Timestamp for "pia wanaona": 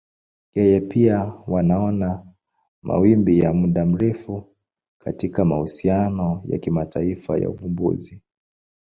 0.81-2.25